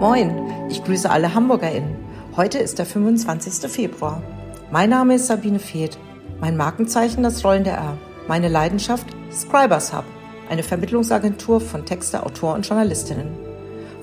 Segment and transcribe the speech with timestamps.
[0.00, 1.96] Moin, ich grüße alle HamburgerInnen.
[2.36, 3.68] Heute ist der 25.
[3.68, 4.22] Februar.
[4.70, 5.98] Mein Name ist Sabine Feeth.
[6.40, 7.98] Mein Markenzeichen das rollende R.
[8.28, 10.04] Meine Leidenschaft Scribers Hub,
[10.48, 13.32] eine Vermittlungsagentur von Texter, Autor und Journalistinnen.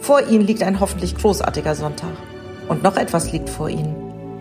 [0.01, 2.11] Vor Ihnen liegt ein hoffentlich großartiger Sonntag.
[2.67, 3.95] Und noch etwas liegt vor Ihnen.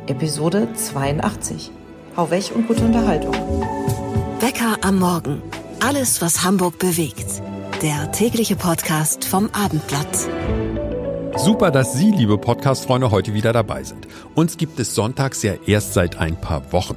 [0.09, 1.71] Episode 82.
[2.17, 3.35] Hau weg und gute Unterhaltung.
[4.41, 5.41] Wecker am Morgen.
[5.87, 7.43] Alles, was Hamburg bewegt.
[7.81, 10.29] Der tägliche Podcast vom Abendblatt.
[11.37, 14.07] Super, dass Sie, liebe Podcast-Freunde, heute wieder dabei sind.
[14.35, 16.97] Uns gibt es sonntags ja erst seit ein paar Wochen.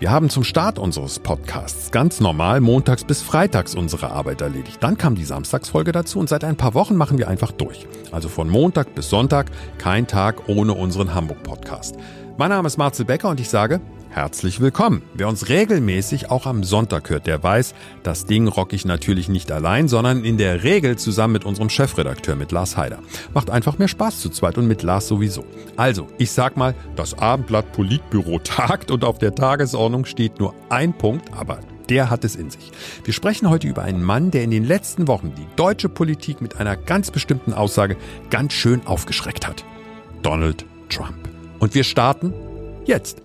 [0.00, 4.82] Wir haben zum Start unseres Podcasts ganz normal montags bis freitags unsere Arbeit erledigt.
[4.82, 7.86] Dann kam die Samstagsfolge dazu und seit ein paar Wochen machen wir einfach durch.
[8.12, 9.46] Also von Montag bis Sonntag
[9.78, 11.96] kein Tag ohne unseren Hamburg-Podcast.
[12.36, 13.80] Mein Name ist Marcel Becker und ich sage
[14.16, 15.02] Herzlich willkommen.
[15.12, 19.52] Wer uns regelmäßig auch am Sonntag hört, der weiß, das Ding rock ich natürlich nicht
[19.52, 23.00] allein, sondern in der Regel zusammen mit unserem Chefredakteur, mit Lars Heider.
[23.34, 25.44] Macht einfach mehr Spaß zu zweit und mit Lars sowieso.
[25.76, 30.94] Also, ich sag mal, das Abendblatt Politbüro tagt und auf der Tagesordnung steht nur ein
[30.94, 31.58] Punkt, aber
[31.90, 32.72] der hat es in sich.
[33.04, 36.56] Wir sprechen heute über einen Mann, der in den letzten Wochen die deutsche Politik mit
[36.58, 37.98] einer ganz bestimmten Aussage
[38.30, 39.62] ganz schön aufgeschreckt hat.
[40.22, 41.28] Donald Trump.
[41.58, 42.32] Und wir starten
[42.86, 43.20] jetzt.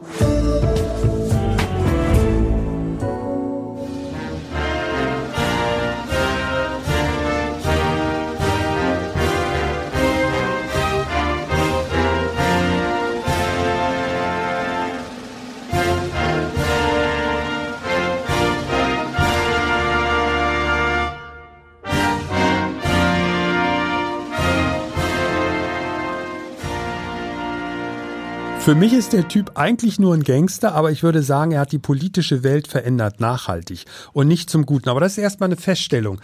[28.71, 31.73] Für mich ist der Typ eigentlich nur ein Gangster, aber ich würde sagen, er hat
[31.73, 33.83] die politische Welt verändert nachhaltig
[34.13, 34.87] und nicht zum Guten.
[34.87, 36.21] Aber das ist erstmal eine Feststellung.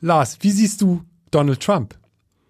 [0.00, 1.96] Lars, wie siehst du Donald Trump?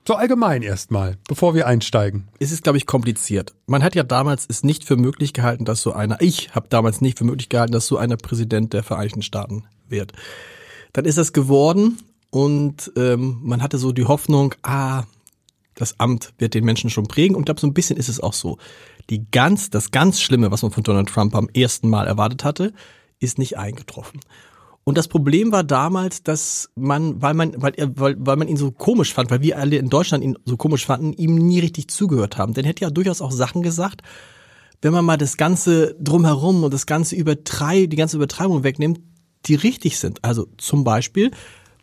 [0.08, 2.28] So allgemein erstmal, bevor wir einsteigen.
[2.38, 3.52] Es ist, glaube ich, kompliziert.
[3.66, 7.02] Man hat ja damals es nicht für möglich gehalten, dass so einer, ich habe damals
[7.02, 10.14] nicht für möglich gehalten, dass so einer Präsident der Vereinigten Staaten wird.
[10.94, 11.98] Dann ist das geworden
[12.30, 15.02] und ähm, man hatte so die Hoffnung, ah,
[15.74, 18.34] das Amt wird den Menschen schon prägen und glaube, so ein bisschen ist es auch
[18.34, 18.58] so
[19.08, 22.72] die ganz, das ganz Schlimme, was man von Donald Trump am ersten Mal erwartet hatte,
[23.18, 24.20] ist nicht eingetroffen.
[24.84, 28.56] Und das Problem war damals, dass man, weil man, weil er, weil, weil man ihn
[28.56, 31.88] so komisch fand, weil wir alle in Deutschland ihn so komisch fanden, ihm nie richtig
[31.88, 32.54] zugehört haben.
[32.54, 34.02] Denn er hätte ja durchaus auch Sachen gesagt,
[34.82, 39.00] wenn man mal das Ganze drumherum und das ganze Übertreib, die ganze Übertreibung wegnimmt,
[39.46, 40.24] die richtig sind.
[40.24, 41.30] Also zum Beispiel,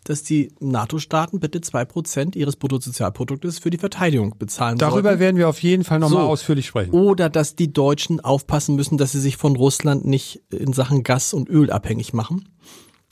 [0.10, 5.20] dass die NATO-Staaten bitte zwei Prozent ihres Bruttosozialproduktes für die Verteidigung bezahlen Darüber sollten.
[5.20, 6.30] werden wir auf jeden Fall nochmal So.
[6.30, 6.92] ausführlich sprechen.
[6.92, 11.34] Oder dass die Deutschen aufpassen müssen, dass sie sich von Russland nicht in Sachen Gas
[11.34, 12.48] und Öl abhängig machen.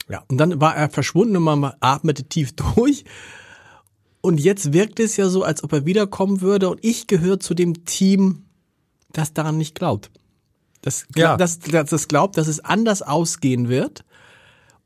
[0.08, 3.04] Ja, und dann war er verschwunden und man atmete tief durch.
[4.20, 6.68] Und jetzt wirkt es ja so, als ob er wiederkommen würde.
[6.70, 8.44] Und ich gehöre zu dem Team,
[9.12, 10.10] das daran nicht glaubt.
[10.82, 11.36] Das, Ja.
[11.36, 14.04] das, das, das glaubt, dass es anders ausgehen wird,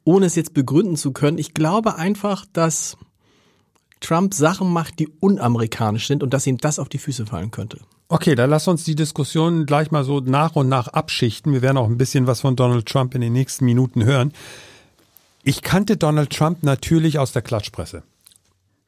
[0.04, 1.38] ohne es jetzt begründen zu können.
[1.38, 2.96] Ich glaube einfach, dass
[4.00, 7.78] Trump Sachen macht, die unamerikanisch sind und dass ihm das auf die Füße fallen könnte.
[8.08, 11.52] Okay, dann lass uns die Diskussion gleich mal so nach und nach abschichten.
[11.52, 14.32] Wir werden auch ein bisschen was von Donald Trump in den nächsten Minuten hören.
[15.44, 18.02] Ich kannte Donald Trump natürlich aus der Klatschpresse.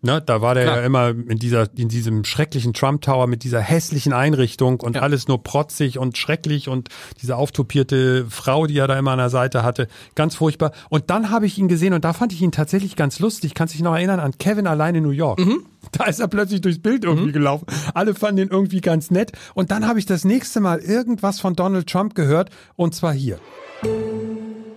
[0.05, 0.77] Ne, da war der Klar.
[0.79, 5.03] ja immer in dieser, in diesem schrecklichen Trump Tower mit dieser hässlichen Einrichtung und Ja.
[5.03, 6.89] alles nur protzig und schrecklich und
[7.23, 9.87] diese auftopierte Frau, die er da immer an der Seite hatte.
[10.17, 10.73] Ganz furchtbar.
[10.89, 13.55] Und dann habe ich ihn gesehen und da fand ich ihn tatsächlich ganz lustig.
[13.55, 15.41] Kannst dich noch erinnern an Kevin allein in New York?
[15.91, 17.67] Da ist er plötzlich durchs Bild irgendwie gelaufen.
[17.93, 19.33] Alle fanden ihn irgendwie ganz nett.
[19.55, 23.39] Und dann habe ich das nächste Mal irgendwas von Donald Trump gehört und zwar hier.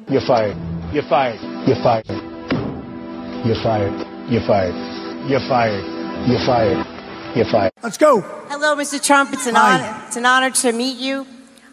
[0.10, 0.56] You're fired.
[0.94, 1.40] You're fired.
[1.68, 2.06] You're fired.
[3.46, 3.94] You're fired.
[4.30, 4.74] You're fired.
[5.28, 5.84] You're fired.
[6.28, 6.86] You're fired.
[7.36, 7.72] You're fired.
[7.82, 8.22] Let's go.
[8.50, 9.02] Hello, Mr.
[9.02, 9.34] Trump.
[9.34, 9.74] It's an Hi.
[9.80, 10.04] honor.
[10.08, 11.26] It's an honor to meet you.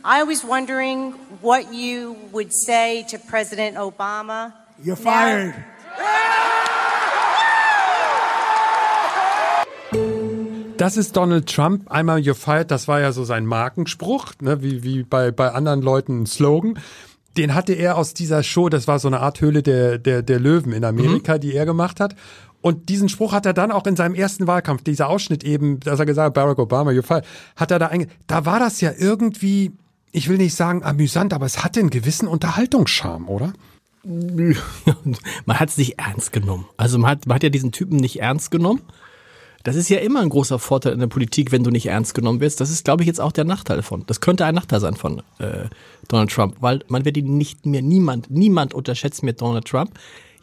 [0.05, 4.55] I was wondering what you would say to President Obama.
[4.83, 5.55] You're now- fired.
[10.79, 11.91] Das ist Donald Trump.
[11.91, 15.81] Einmal You're fired, das war ja so sein Markenspruch, ne, wie, wie bei, bei anderen
[15.83, 16.79] Leuten ein Slogan.
[17.37, 20.41] Den hatte er aus dieser Show, das war so eine Art Höhle der, der, der
[20.41, 22.15] Löwen in Amerika, die er gemacht hat.
[22.63, 25.99] Und diesen Spruch hat er dann auch in seinem ersten Wahlkampf, dieser Ausschnitt eben, dass
[25.99, 27.27] er gesagt hat, Barack Obama, you're fired,
[27.57, 29.73] hat er da einge Da war das ja irgendwie,
[30.13, 33.53] ich will nicht sagen amüsant, aber es hatte einen gewissen Unterhaltungscharme, oder?
[35.47, 36.67] man hat es nicht ernst genommen.
[36.77, 38.81] Also man hat, man hat ja diesen Typen nicht ernst genommen.
[39.65, 42.41] Das ist ja immer ein großer Vorteil in der Politik, wenn du nicht ernst genommen
[42.41, 42.61] wirst.
[42.61, 44.05] Das ist, glaube ich, jetzt auch der Nachteil davon.
[44.07, 45.67] Das könnte ein Nachteil sein von äh,
[46.09, 49.93] Donald Trump, weil man wird ihn nicht mehr, niemand, niemand unterschätzt mehr Donald Trump.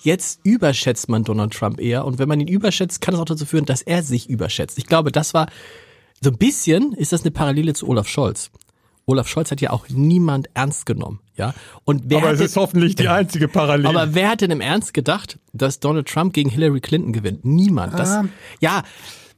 [0.01, 2.05] Jetzt überschätzt man Donald Trump eher.
[2.05, 4.77] Und wenn man ihn überschätzt, kann es auch dazu führen, dass er sich überschätzt.
[4.77, 5.47] Ich glaube, das war
[6.21, 8.51] so ein bisschen ist das eine Parallele zu Olaf Scholz.
[9.05, 11.55] Olaf Scholz hat ja auch niemand ernst genommen, ja.
[11.83, 13.89] Und wer Aber es ist hoffentlich die einzige Parallele.
[13.89, 17.43] aber wer hätte denn im Ernst gedacht, dass Donald Trump gegen Hillary Clinton gewinnt?
[17.43, 17.97] Niemand.
[17.97, 18.25] Das, Ah.
[18.59, 18.83] Ja,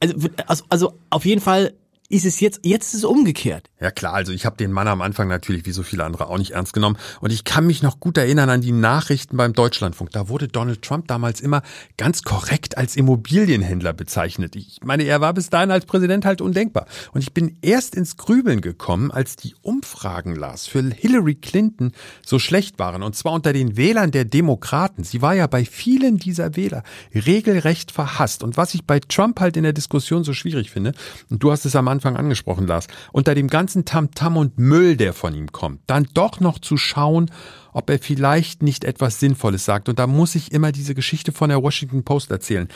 [0.00, 1.72] also, also, also auf jeden Fall
[2.12, 3.70] ist es jetzt, jetzt ist es umgekehrt.
[3.80, 6.36] Ja klar, also ich habe den Mann am Anfang natürlich wie so viele andere auch
[6.36, 10.10] nicht ernst genommen und ich kann mich noch gut erinnern an die Nachrichten beim Deutschlandfunk.
[10.10, 11.62] Da wurde Donald Trump damals immer
[11.96, 14.56] ganz korrekt als Immobilienhändler bezeichnet.
[14.56, 16.86] Ich meine, er war bis dahin als Präsident halt undenkbar.
[17.12, 21.92] Und ich bin erst ins Grübeln gekommen, als die Umfragen las für Hillary Clinton
[22.26, 25.02] so schlecht waren und zwar unter den Wählern der Demokraten.
[25.02, 26.82] Sie war ja bei vielen dieser Wähler
[27.14, 30.92] regelrecht verhasst und was ich bei Trump halt in der Diskussion so schwierig finde,
[31.30, 35.12] und du hast es am Anfang angesprochen, Lars, unter dem ganzen Tamtam und Müll, der
[35.12, 37.30] von ihm kommt, dann doch noch zu schauen,
[37.72, 39.88] ob er vielleicht nicht etwas Sinnvolles sagt.
[39.88, 42.68] Und da muss ich immer diese Geschichte von der Washington Post erzählen.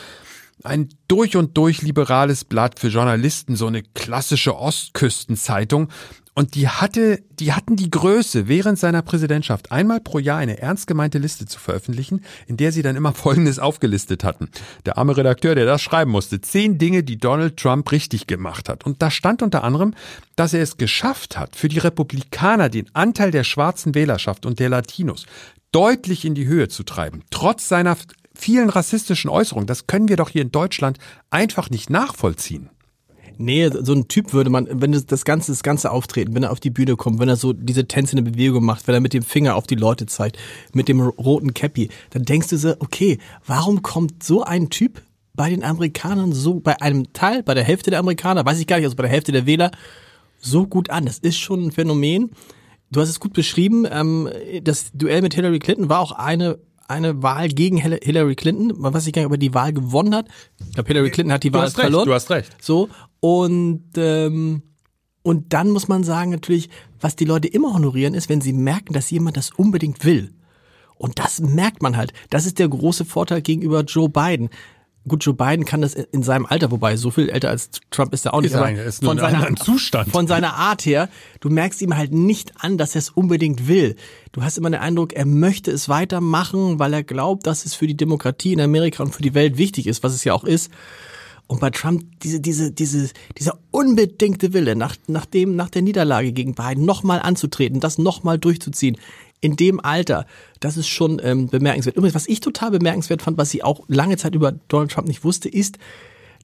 [0.63, 5.89] Ein durch und durch liberales Blatt für Journalisten, so eine klassische Ostküstenzeitung.
[6.37, 10.85] Und die hatte, die hatten die Größe, während seiner Präsidentschaft einmal pro Jahr eine ernst
[10.85, 14.47] gemeinte Liste zu veröffentlichen, in der sie dann immer Folgendes aufgelistet hatten.
[14.85, 18.85] Der arme Redakteur, der das schreiben musste, zehn Dinge, die Donald Trump richtig gemacht hat.
[18.85, 19.95] Und da stand unter anderem,
[20.35, 24.69] dass er es geschafft hat, für die Republikaner den Anteil der schwarzen Wählerschaft und der
[24.69, 25.25] Latinos
[25.71, 27.97] deutlich in die Höhe zu treiben, trotz seiner
[28.35, 29.65] vielen rassistischen Äußerungen.
[29.65, 30.99] Das können wir doch hier in Deutschland
[31.31, 32.69] einfach nicht nachvollziehen.
[33.39, 36.59] Nee, so ein Typ würde man, wenn das ganze, das ganze Auftreten, wenn er auf
[36.59, 39.55] die Bühne kommt, wenn er so diese tänzende Bewegung macht, wenn er mit dem Finger
[39.55, 40.37] auf die Leute zeigt,
[40.73, 45.01] mit dem roten Cappy, dann denkst du so, okay, warum kommt so ein Typ
[45.33, 48.77] bei den Amerikanern so, bei einem Teil, bei der Hälfte der Amerikaner, weiß ich gar
[48.77, 49.71] nicht, also bei der Hälfte der Wähler,
[50.39, 51.05] so gut an?
[51.05, 52.31] Das ist schon ein Phänomen.
[52.89, 54.29] Du hast es gut beschrieben, ähm,
[54.63, 56.57] das Duell mit Hillary Clinton war auch eine
[56.87, 59.73] eine Wahl gegen Hil- Hillary Clinton, man weiß nicht gar nicht, ob er die Wahl
[59.73, 60.27] gewonnen hat.
[60.67, 62.05] Ich glaube, Hillary Clinton hat die Wahl hast recht, verloren.
[62.07, 62.55] du hast recht.
[62.61, 62.89] So
[63.19, 64.61] und ähm,
[65.23, 66.69] und dann muss man sagen natürlich,
[67.01, 70.33] was die Leute immer honorieren ist, wenn sie merken, dass jemand das unbedingt will.
[70.95, 72.13] Und das merkt man halt.
[72.29, 74.49] Das ist der große Vorteil gegenüber Joe Biden.
[75.07, 78.25] Gut, Joe Biden kann das in seinem Alter, wobei so viel älter als Trump ist
[78.25, 78.51] er auch nicht.
[78.51, 80.11] Ist er aber er ist einem anderen Zustand.
[80.11, 81.09] Von seiner Art her,
[81.39, 83.95] du merkst ihm halt nicht an, dass er es unbedingt will.
[84.31, 87.87] Du hast immer den Eindruck, er möchte es weitermachen, weil er glaubt, dass es für
[87.87, 90.71] die Demokratie in Amerika und für die Welt wichtig ist, was es ja auch ist.
[91.47, 96.33] Und bei Trump diese, diese, diese, dieser unbedingte Wille, nach, nach dem, nach der Niederlage
[96.33, 98.97] gegen Biden nochmal anzutreten, das nochmal durchzuziehen,
[99.41, 100.25] in dem Alter,
[100.59, 101.95] das ist schon ähm, bemerkenswert.
[101.95, 105.23] Übrigens, was ich total bemerkenswert fand, was ich auch lange Zeit über Donald Trump nicht
[105.23, 105.77] wusste, ist,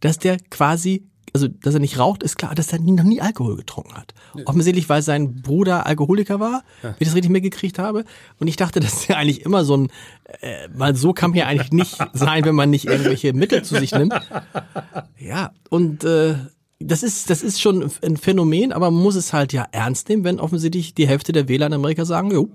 [0.01, 3.22] dass der quasi, also dass er nicht raucht, ist klar, dass er nie, noch nie
[3.22, 4.13] Alkohol getrunken hat.
[4.45, 8.06] Offensichtlich, weil sein Bruder Alkoholiker war, wie ich das richtig mitgekriegt habe.
[8.40, 9.90] Und ich dachte, das ist ja eigentlich immer so ein,
[10.42, 13.75] äh, weil so kann man ja eigentlich nicht sein, wenn man nicht irgendwelche Mittel zu
[13.80, 14.13] sich nimmt.
[15.18, 16.36] Ja, und äh,
[16.85, 20.24] das ist, das ist schon ein Phänomen, aber man muss es halt ja ernst nehmen,
[20.24, 22.50] wenn offensichtlich die Hälfte der Wähler in Amerika sagen, jo,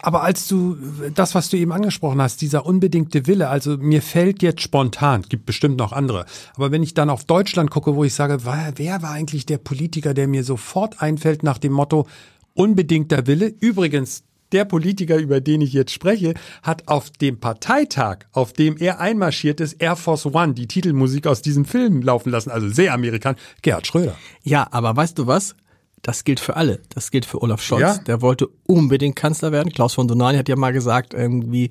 [0.00, 0.76] Aber als du
[1.14, 5.44] das, was du eben angesprochen hast, dieser unbedingte Wille, also mir fällt jetzt spontan, gibt
[5.44, 9.02] bestimmt noch andere, aber wenn ich dann auf Deutschland gucke, wo ich sage, wer, wer
[9.02, 12.06] war eigentlich der Politiker, der mir sofort einfällt nach dem Motto
[12.54, 13.52] unbedingter Wille?
[13.60, 19.00] Übrigens, der Politiker, über den ich jetzt spreche, hat auf dem Parteitag, auf dem er
[19.00, 23.36] einmarschiert ist, Air Force One, die Titelmusik aus diesem Film laufen lassen, also sehr amerikan,
[23.62, 24.16] Gerhard Schröder.
[24.42, 25.56] Ja, aber weißt du was?
[26.02, 26.80] Das gilt für alle.
[26.90, 27.80] Das gilt für Olaf Scholz.
[27.80, 27.98] Ja.
[27.98, 29.72] Der wollte unbedingt Kanzler werden.
[29.72, 31.70] Klaus von Donani hat ja mal gesagt, irgendwie,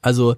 [0.00, 0.36] also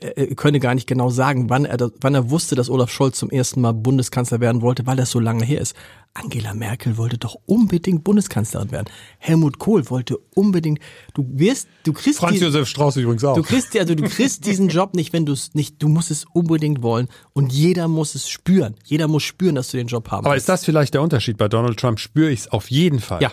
[0.00, 2.90] er er könne gar nicht genau sagen, wann er, das- wann er wusste, dass Olaf
[2.90, 5.74] Scholz zum ersten Mal Bundeskanzler werden wollte, weil das so lange her ist.
[6.14, 8.86] Angela Merkel wollte doch unbedingt Bundeskanzlerin werden.
[9.18, 10.78] Helmut Kohl wollte unbedingt.
[11.14, 13.34] Du wirst, du kriegst Franz die- Josef Strauß übrigens auch.
[13.34, 16.26] Du kriegst, also du kriegst diesen Job nicht, wenn du es nicht, du musst es
[16.32, 18.74] unbedingt wollen und jeder muss es spüren.
[18.84, 20.44] Jeder muss spüren, dass du den Job haben Aber willst.
[20.44, 21.38] ist das vielleicht der Unterschied?
[21.38, 23.22] Bei Donald Trump spüre ich es auf jeden Fall.
[23.22, 23.32] Ja.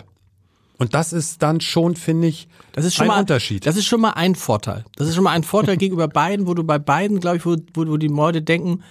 [0.80, 3.66] Und das ist dann schon, finde ich, Das ist schon ein mal Unterschied.
[3.66, 4.86] Das ist schon mal ein Vorteil.
[4.96, 7.56] Das ist schon mal ein Vorteil gegenüber beiden, wo du bei beiden, glaube ich, wo,
[7.74, 8.82] wo, wo die Leute denken,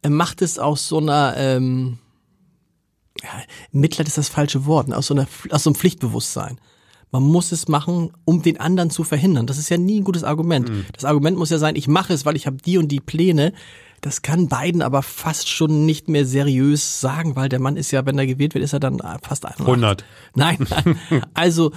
[0.00, 1.98] er macht es aus so einer ähm,
[3.22, 3.28] ja,
[3.70, 6.58] Mitleid ist das falsche Wort, aus so einer aus so einem Pflichtbewusstsein.
[7.10, 9.46] Man muss es machen, um den anderen zu verhindern.
[9.46, 10.70] Das ist ja nie ein gutes Argument.
[10.94, 13.52] Das Argument muss ja sein, ich mache es, weil ich habe die und die Pläne.
[14.00, 18.06] Das kann Biden aber fast schon nicht mehr seriös sagen, weil der Mann ist ja,
[18.06, 20.04] wenn er gewählt wird, ist er dann fast 100.
[20.34, 20.98] Nein, nein.
[21.34, 21.72] Also,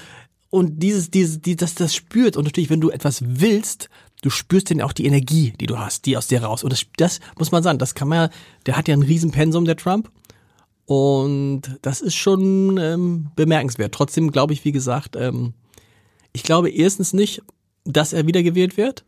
[0.49, 2.37] und dieses, dieses, die, das, das spürt.
[2.37, 3.89] Und natürlich, wenn du etwas willst,
[4.21, 6.63] du spürst dann auch die Energie, die du hast, die aus dir raus.
[6.63, 8.29] Und das, das muss man sagen, das kann man ja,
[8.65, 10.11] der hat ja ein Riesenpensum, der Trump.
[10.85, 13.93] Und das ist schon ähm, bemerkenswert.
[13.93, 15.53] Trotzdem glaube ich, wie gesagt, ähm,
[16.33, 17.41] ich glaube erstens nicht,
[17.85, 19.03] dass er wiedergewählt wird.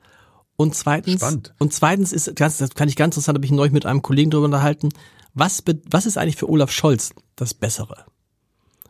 [0.57, 1.53] Und zweitens, Spannend.
[1.59, 4.31] und zweitens ist, ganz, das kann ich ganz interessant, habe ich neulich mit einem Kollegen
[4.31, 4.89] darüber unterhalten,
[5.33, 8.05] was, was ist eigentlich für Olaf Scholz das Bessere?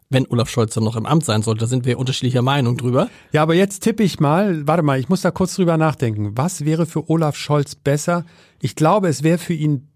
[0.10, 3.10] Wenn Olaf Scholz dann noch im Amt sein sollte, da sind wir unterschiedlicher Meinung drüber.
[3.32, 6.38] Ja, aber jetzt tippe ich mal, warte mal, ich muss da kurz drüber nachdenken.
[6.38, 8.26] Was wäre für Olaf Scholz besser?
[8.62, 9.90] Ich glaube, es wäre für ihn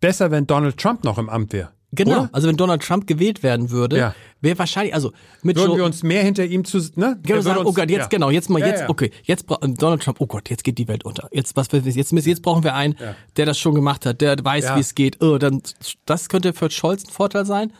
[0.00, 1.70] besser, wenn Donald Trump noch im Amt wäre.
[1.94, 2.20] Genau.
[2.22, 2.30] Oder?
[2.32, 4.14] Also wenn Donald Trump gewählt werden würde, Ja.
[4.40, 7.18] wäre wahrscheinlich, also mit Würden Joe, wir uns mehr hinter ihm zu, ne?
[7.22, 8.08] Genau, sagen, uns- oh Gott, jetzt ja.
[8.08, 8.88] genau, jetzt mal jetzt, ja.
[8.88, 11.28] okay, jetzt Donald Trump, oh Gott, jetzt geht die Welt unter.
[11.32, 12.96] Jetzt was jetzt jetzt, jetzt brauchen wir einen,
[13.36, 15.22] der das schon gemacht hat, der weiß, wie es geht.
[15.22, 15.60] Oh, dann
[16.06, 17.72] das könnte für Scholz ein Vorteil sein.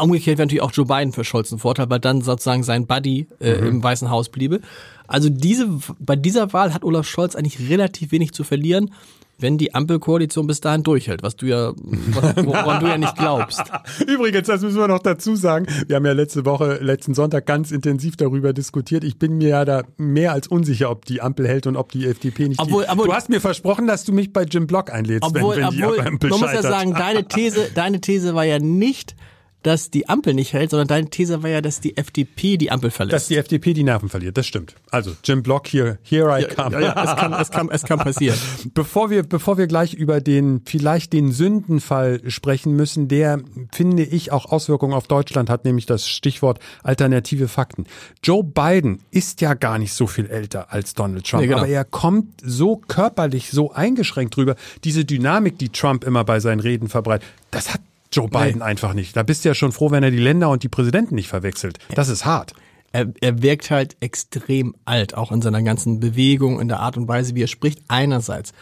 [0.00, 3.26] Umgekehrt wäre natürlich auch Joe Biden für Scholz ein Vorteil, weil dann sozusagen sein Buddy
[3.40, 3.66] äh, Mhm.
[3.66, 4.60] im Weißen Haus bliebe.
[5.08, 5.68] Also diese
[5.98, 8.94] bei dieser Wahl hat Olaf Scholz eigentlich relativ wenig zu verlieren,
[9.40, 13.62] wenn die Ampelkoalition bis dahin durchhält, was du ja woran du ja nicht glaubst.
[14.06, 15.66] Übrigens, das müssen wir noch dazu sagen.
[15.86, 19.04] Wir haben ja letzte Woche, letzten Sonntag ganz intensiv darüber diskutiert.
[19.04, 22.06] Ich bin mir ja da mehr als unsicher, ob die Ampel hält und ob die
[22.06, 22.60] FDP nicht.
[22.60, 25.56] Obwohl- die, obwohl- du hast mir versprochen, dass du mich bei Jim Block einlädst, Obwohl,
[25.56, 26.72] wenn, wenn die obwohl Ampel man muss ja scheitert.
[26.72, 29.14] sagen, deine These, deine These war ja nicht,
[29.62, 32.90] dass die Ampel nicht hält, sondern deine These war ja, dass die FDP die Ampel
[32.90, 33.12] verlässt.
[33.14, 34.36] dass die FDP die Nerven verliert.
[34.38, 34.74] Das stimmt.
[34.90, 36.72] Also Jim Block hier, here I come.
[36.72, 38.38] ja, ja, es kann, es kann, es kann passieren.
[38.74, 43.40] Bevor wir, bevor wir gleich über den, vielleicht den Sündenfall sprechen müssen, der,
[43.72, 47.84] finde ich, auch Auswirkungen auf Deutschland hat, nämlich das Stichwort alternative Fakten.
[48.22, 51.58] Joe Biden ist ja gar nicht so viel älter als Donald Trump, Nee, genau.
[51.60, 54.54] aber er kommt so körperlich, so eingeschränkt drüber.
[54.84, 57.80] Diese Dynamik, die Trump immer bei seinen Reden verbreitet, das hat
[58.12, 59.16] Joe Biden einfach nicht.
[59.16, 61.78] Da bist du ja schon froh, wenn er die Länder und die Präsidenten nicht verwechselt.
[61.94, 62.54] Das ist hart.
[62.90, 67.06] Er, er wirkt halt extrem alt, auch in seiner ganzen Bewegung, in der Art und
[67.06, 68.52] Weise, wie er spricht, einerseits.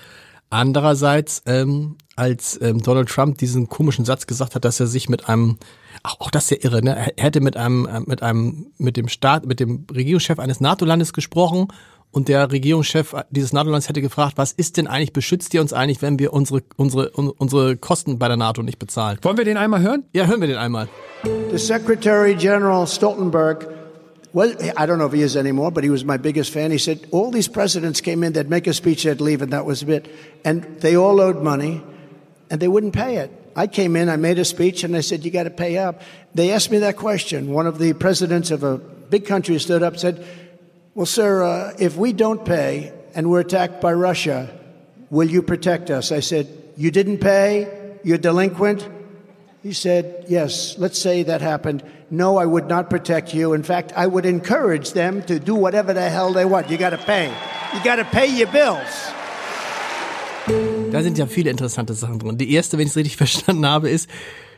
[0.51, 5.29] Andererseits, ähm, als ähm, Donald Trump diesen komischen Satz gesagt hat, dass er sich mit
[5.29, 5.59] einem,
[6.03, 6.97] auch, auch das ist ja irre, ne?
[6.97, 11.13] Er hätte mit einem, äh, mit einem, mit dem Staat, mit dem Regierungschef eines NATO-Landes
[11.13, 11.69] gesprochen
[12.13, 16.01] und der Regierungschef dieses NATO-Landes hätte gefragt, was ist denn eigentlich, beschützt ihr uns eigentlich,
[16.03, 19.19] wenn wir unsere, unsere, un- unsere Kosten bei der NATO nicht bezahlen?
[19.23, 20.05] Wollen wir den einmal hören?
[20.15, 20.89] Ja, hören wir den einmal.
[21.51, 23.69] The Secretary General Stoltenberg,
[24.33, 26.71] well, I don't know if he is anymore, but he was my biggest fan.
[26.71, 29.67] He said all these presidents came in, they'd make a speech, they'd leave, and that
[29.67, 30.09] was it.
[30.45, 31.83] And they all owed money,
[32.51, 33.31] and they wouldn't pay it.
[33.55, 36.03] I came in, I made a speech, and I said, you got to pay up.
[36.35, 37.51] They asked me that question.
[37.53, 38.77] One of the presidents of a
[39.11, 40.27] big country stood up and said,
[40.97, 44.49] well, sir, uh, if we don't pay and we're attacked by Russia,
[45.11, 46.11] will you protect us?
[46.11, 48.89] I said, you didn't pay, you're delinquent.
[49.63, 51.83] He said, Yes, let's say that happened.
[52.11, 53.53] No, I would not protect you.
[53.53, 56.71] In fact, I would encourage them to do whatever the hell they want.
[56.71, 57.29] You got to pay.
[57.75, 59.13] You got to pay your bills.
[60.93, 62.39] Da sind ja viele interessante Sachen drin.
[62.39, 64.09] Die erste, wenn ich es richtig verstanden habe, ist,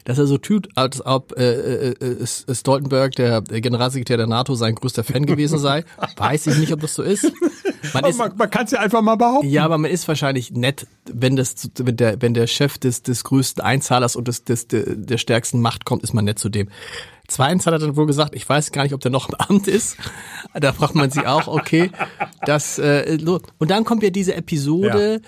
[0.05, 4.75] dass er so tut, als ob äh, äh, äh, Stoltenberg, der Generalsekretär der NATO, sein
[4.75, 5.85] größter Fan gewesen sei.
[6.17, 7.31] Weiß ich nicht, ob das so ist.
[7.93, 9.49] Man ist man man kann es ja einfach mal behaupten.
[9.49, 13.25] ja, aber man ist wahrscheinlich nett, wenn das, wenn der, wenn der Chef des, des
[13.25, 16.69] größten Einzahlers und des, des, der, stärksten Macht kommt, ist man nett zu dem.
[17.29, 19.69] Zweitens hat er dann wohl gesagt, ich weiß gar nicht, ob der noch im Amt
[19.69, 19.97] ist.
[20.55, 21.91] Da fragt man sich auch, okay,
[22.47, 23.19] das, äh,
[23.59, 25.21] und dann kommt ja diese Episode,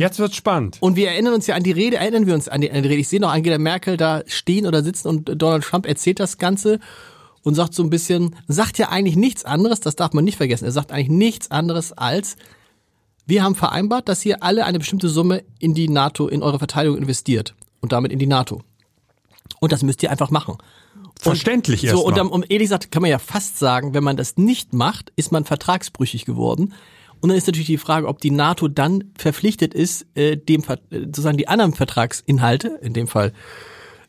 [0.00, 0.78] Jetzt wird's spannend.
[0.80, 2.88] und wir erinnern uns ja an die Rede, erinnern wir uns an die, an die
[2.88, 3.00] Rede.
[3.00, 6.80] Ich sehe noch Angela Merkel da stehen oder sitzen und Donald Trump erzählt das Ganze
[7.42, 10.64] und sagt so ein bisschen, sagt ja eigentlich nichts anderes, das darf man nicht vergessen.
[10.64, 12.36] Er sagt eigentlich nichts anderes als,
[13.26, 16.98] wir haben vereinbart, dass ihr alle eine bestimmte Summe in die NATO, in eure Verteidigung
[16.98, 18.62] investiert und damit in die NATO.
[19.60, 20.56] Und das müsst ihr einfach machen.
[21.18, 22.14] Verständlich So, und erstmal.
[22.14, 25.32] dann, um ehrlich gesagt, kann man ja fast sagen, wenn man das nicht macht, ist
[25.32, 26.72] man vertragsbrüchig geworden.
[27.20, 30.76] Und dann ist natürlich die Frage, ob die NATO dann verpflichtet ist, äh, dem äh,
[31.06, 33.32] sozusagen die anderen Vertragsinhalte, in dem Fall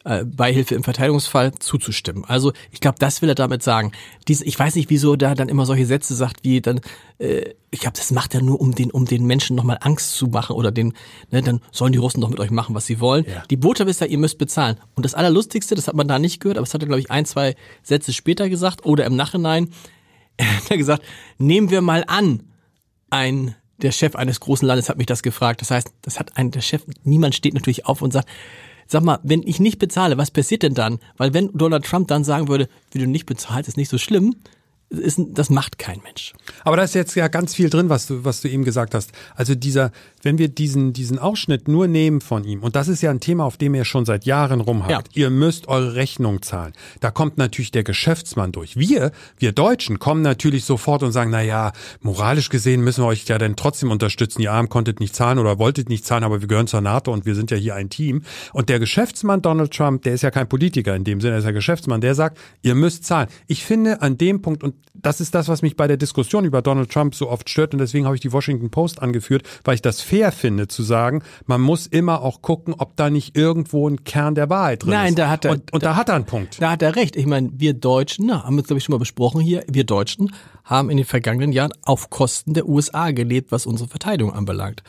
[0.03, 2.25] äh, Beihilfe im Verteidigungsfall, zuzustimmen.
[2.25, 3.91] Also ich glaube, das will er damit sagen.
[4.27, 6.81] Dies, ich weiß nicht, wieso da dann immer solche Sätze sagt, wie dann,
[7.19, 10.27] äh, ich glaube, das macht er nur, um den, um den Menschen nochmal Angst zu
[10.27, 10.93] machen oder den,
[11.29, 13.25] ne, dann sollen die Russen doch mit euch machen, was sie wollen.
[13.49, 14.77] Die Botschaft ist ja, ihr müsst bezahlen.
[14.95, 17.11] Und das Allerlustigste, das hat man da nicht gehört, aber das hat er, glaube ich,
[17.11, 19.69] ein, zwei Sätze später gesagt oder im Nachhinein,
[20.37, 21.03] er hat gesagt,
[21.37, 22.41] nehmen wir mal an,
[23.11, 25.61] ein der Chef eines großen Landes hat mich das gefragt.
[25.61, 28.29] Das heißt, das hat ein der Chef, niemand steht natürlich auf und sagt,
[28.87, 30.99] sag mal, wenn ich nicht bezahle, was passiert denn dann?
[31.17, 34.35] Weil wenn Donald Trump dann sagen würde, wie du nicht bezahlst, ist nicht so schlimm,
[34.91, 36.33] ist, das macht kein Mensch.
[36.65, 39.11] Aber da ist jetzt ja ganz viel drin, was du, was du eben gesagt hast.
[39.35, 43.09] Also dieser, wenn wir diesen, diesen Ausschnitt nur nehmen von ihm, und das ist ja
[43.09, 46.73] ein Thema, auf dem er schon seit Jahren rumhakt, ihr müsst eure Rechnung zahlen.
[46.99, 48.75] Da kommt natürlich der Geschäftsmann durch.
[48.75, 51.71] Wir, wir Deutschen, kommen natürlich sofort und sagen, na ja,
[52.01, 54.41] moralisch gesehen müssen wir euch ja dann trotzdem unterstützen.
[54.41, 57.25] Ihr Arm konntet nicht zahlen oder wolltet nicht zahlen, aber wir gehören zur NATO und
[57.25, 58.23] wir sind ja hier ein Team.
[58.51, 61.45] Und der Geschäftsmann Donald Trump, der ist ja kein Politiker in dem Sinne, er ist
[61.45, 63.29] ja Geschäftsmann, der sagt, ihr müsst zahlen.
[63.47, 66.61] Ich finde an dem Punkt, und das ist das, was mich bei der Diskussion über
[66.61, 69.81] Donald Trump so oft stört und deswegen habe ich die Washington Post angeführt, weil ich
[69.81, 74.03] das fair finde zu sagen, man muss immer auch gucken, ob da nicht irgendwo ein
[74.03, 75.19] Kern der Wahrheit drin Nein, ist.
[75.19, 76.61] da hat er- und, und da hat er einen Punkt.
[76.61, 77.15] Da hat er recht.
[77.15, 80.33] Ich meine, wir Deutschen, na, haben wir glaube ich schon mal besprochen hier, wir Deutschen
[80.63, 84.83] haben in den vergangenen Jahren auf Kosten der USA gelebt, was unsere Verteidigung anbelangt.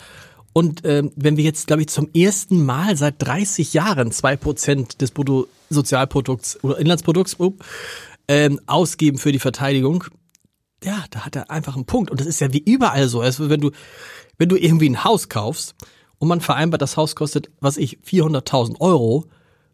[0.53, 5.01] Und ähm, wenn wir jetzt, glaube ich, zum ersten Mal seit 30 Jahren zwei Prozent
[5.01, 7.39] des Bruttosozialprodukts oder Inlandsprodukts
[8.27, 10.05] ähm, ausgeben für die Verteidigung,
[10.83, 12.11] ja, da hat er einfach einen Punkt.
[12.11, 13.21] Und das ist ja wie überall so.
[13.21, 13.71] Also wenn du,
[14.37, 15.75] wenn du irgendwie ein Haus kaufst
[16.19, 19.25] und man vereinbart, das Haus kostet, was ich, 400.000 Euro,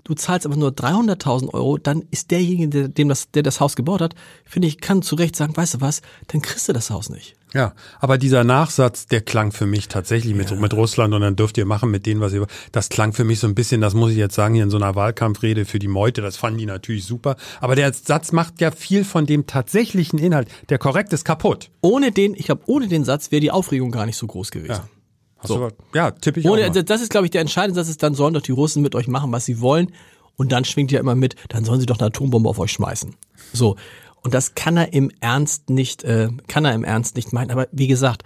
[0.10, 3.76] du zahlst aber nur 300.000 Euro, dann ist derjenige, der, dem das, der das Haus
[3.76, 6.90] gebaut hat, finde ich, kann zu Recht sagen, weißt du was, dann kriegst du das
[6.90, 7.36] Haus nicht.
[7.54, 11.58] Ja, aber dieser Nachsatz, der klang für mich tatsächlich mit, mit Russland und dann dürft
[11.58, 14.12] ihr machen mit denen, was ihr, das klang für mich so ein bisschen, das muss
[14.12, 17.06] ich jetzt sagen, hier in so einer Wahlkampfrede für die Meute, das fanden die natürlich
[17.06, 17.36] super.
[17.60, 20.48] Aber der Satz macht ja viel von dem tatsächlichen Inhalt.
[20.70, 21.70] Der korrekt ist kaputt.
[21.82, 24.72] Ohne den, ich glaube, ohne den Satz wäre die Aufregung gar nicht so groß gewesen.
[24.72, 24.99] Ja.
[25.40, 25.70] Hast So.
[25.94, 26.84] ja, tippe ich Ohne, auch mal.
[26.84, 29.08] das ist, glaube ich, der entscheidende Satz ist, dann sollen doch die Russen mit euch
[29.08, 29.92] machen, was sie wollen.
[30.36, 33.16] Und dann schwingt ja immer mit, dann sollen sie doch eine Atombombe auf euch schmeißen.
[33.54, 33.76] So.
[34.22, 37.52] Und das kann er im Ernst nicht, äh, kann er im Ernst nicht meinen.
[37.52, 38.24] Aber wie gesagt,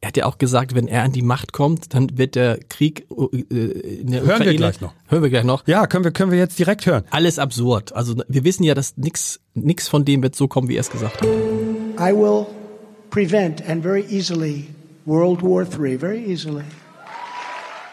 [0.00, 3.06] er hat ja auch gesagt, wenn er an die Macht kommt, dann wird der Krieg
[3.10, 4.92] äh, in der Hören wir Ukraine, gleich noch.
[5.08, 5.66] Hören wir gleich noch.
[5.66, 7.04] Ja, können wir, können wir jetzt direkt hören.
[7.10, 7.94] Alles absurd.
[7.94, 10.90] Also wir wissen ja, dass nix, nix von dem wird so kommen, wie er es
[10.90, 11.26] gesagt hat.
[11.98, 12.46] I will
[13.10, 14.66] prevent and very easily
[15.06, 16.64] World War III, very easily.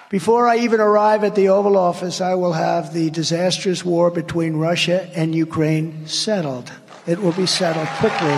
[0.09, 4.57] Before I even arrive at the Oval Office, I will have the disastrous war between
[4.57, 6.71] Russia and Ukraine settled.
[7.07, 8.37] It will be settled quickly.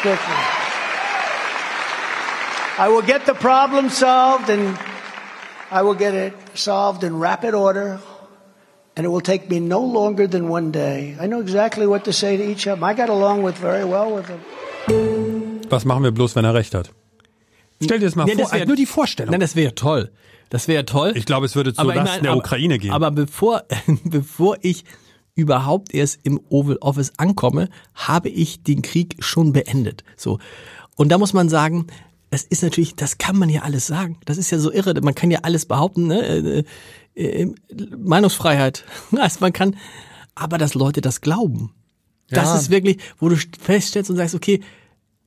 [0.00, 0.40] Quickly.
[2.78, 4.78] I will get the problem solved and
[5.70, 8.00] I will get it solved in rapid order.
[8.96, 11.16] And it will take me no longer than one day.
[11.20, 12.84] I know exactly what to say to each of them.
[12.84, 14.40] I got along with very well with them.
[15.70, 16.90] Was machen wir bloß, wenn er recht hat?
[17.84, 19.30] Stell dir das mal Nee, vor, das wär- nur die Vorstellung.
[19.32, 20.10] Nein, das wäre toll.
[20.50, 21.12] Das wäre toll.
[21.14, 22.92] ich glaube, es würde zu Lasten meine, der aber- Ukraine gehen.
[22.92, 23.64] Aber bevor,
[24.04, 24.84] bevor ich
[25.34, 30.04] überhaupt erst im Oval Office ankomme, habe ich den Krieg schon beendet.
[30.16, 30.38] So.
[30.96, 31.86] Und da muss man sagen,
[32.30, 34.18] das ist natürlich, das kann man ja alles sagen.
[34.26, 34.94] Das ist ja so irre.
[35.02, 36.64] Man kann ja alles behaupten, ne?
[37.14, 37.52] Äh, äh,
[37.98, 38.84] Meinungsfreiheit.
[39.18, 39.76] Also man kann,
[40.34, 41.72] aber dass Leute das glauben.
[42.28, 42.56] Das Ja.
[42.56, 44.60] ist wirklich, wo du feststellst und sagst, okay,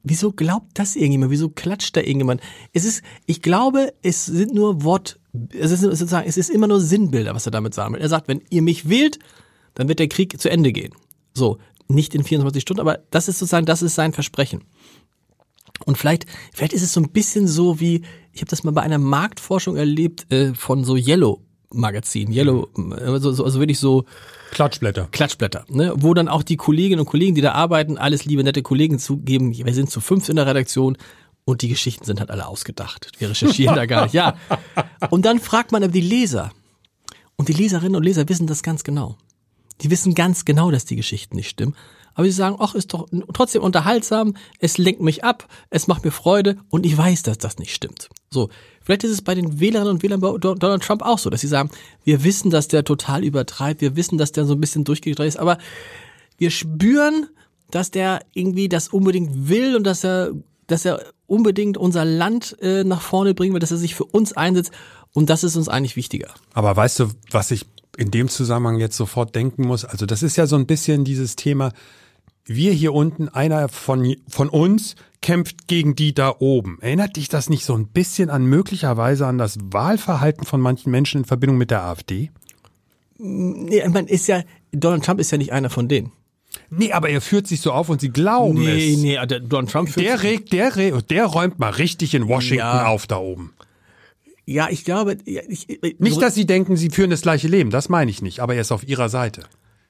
[0.06, 1.32] wieso glaubt das irgendjemand?
[1.32, 2.42] Wieso klatscht da irgendjemand?
[2.72, 5.20] Es ist, ich glaube, es sind nur Wort,
[5.52, 7.96] es ist sozusagen, es ist immer nur Sinnbilder, was er damit will.
[8.00, 9.20] Er sagt, wenn ihr mich wählt,
[9.74, 10.94] dann wird der Krieg zu Ende gehen.
[11.34, 14.64] So, nicht in 24 Stunden, aber das ist sozusagen, das ist sein Versprechen.
[15.86, 18.82] Und vielleicht, vielleicht ist es so ein bisschen so wie, ich habe das mal bei
[18.82, 24.06] einer Marktforschung erlebt äh, von so Yellow Magazin, Yellow, also, so- also wirklich so
[24.52, 25.08] Klatschblätter.
[25.12, 25.94] Klatschblätter, ne?
[25.98, 29.54] wo dann auch die Kolleginnen und Kollegen, die da arbeiten, alles liebe nette Kollegen zugeben,
[29.56, 30.98] wir sind zu fünf in der Redaktion
[31.46, 33.12] und die Geschichten sind halt alle ausgedacht.
[33.20, 34.14] Wir recherchieren da gar nicht.
[34.14, 34.36] Ja.
[35.10, 36.52] Und dann fragt man aber die Leser.
[37.36, 39.18] Und die Leserinnen und Leser wissen das ganz genau.
[39.82, 41.76] Die wissen ganz genau, dass die Geschichten nicht stimmen.
[42.14, 46.12] Aber sie sagen, ach, ist doch trotzdem unterhaltsam, es lenkt mich ab, es macht mir
[46.12, 48.08] Freude und ich weiß, dass das nicht stimmt.
[48.30, 48.50] So,
[48.86, 51.42] vielleicht ist es bei den Wählerinnen und Wählern bei Do- Donald Trump auch so, dass
[51.42, 51.70] sie sagen,
[52.06, 55.38] wir wissen, dass der total übertreibt, wir wissen, dass der so ein bisschen durchgedreht ist,
[55.40, 55.58] aber
[56.38, 57.28] wir spüren,
[57.72, 60.32] dass der irgendwie das unbedingt will und dass er,
[60.68, 64.34] dass er unbedingt unser Land äh, nach vorne bringen will, dass er sich für uns
[64.34, 64.72] einsetzt
[65.14, 66.34] und das ist uns eigentlich wichtiger.
[66.54, 67.66] Aber weißt du, was ich
[67.98, 69.86] in dem Zusammenhang jetzt sofort denken muss?
[69.86, 71.72] Also das ist ja so ein bisschen dieses Thema,
[72.46, 76.78] wir hier unten, einer von, von uns kämpft gegen die da oben.
[76.82, 81.22] Erinnert dich das nicht so ein bisschen an möglicherweise an das Wahlverhalten von manchen Menschen
[81.22, 82.30] in Verbindung mit der AfD?
[83.18, 86.12] Nee, ich meine, ist ja, Donald Trump ist ja nicht einer von denen.
[86.70, 89.00] Nee, aber er führt sich so auf und sie glauben Nee, es.
[89.00, 92.60] nee, der Donald Trump fühlt Der regt, der, re- der räumt mal richtig in Washington
[92.60, 92.88] Ja.
[92.88, 93.54] auf da oben.
[94.46, 97.90] Ja, ich glaube, ich, ich- Nicht, dass sie denken, sie führen das gleiche Leben, das
[97.90, 99.42] meine ich nicht, aber er ist auf ihrer Seite.